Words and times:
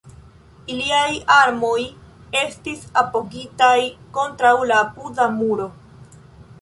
Iliaj 0.75 1.09
armoj 1.33 1.75
estis 2.41 2.81
apogitaj 3.03 3.77
kontraŭ 4.19 4.55
la 4.73 4.81
apuda 4.87 5.29
muro. 5.39 5.69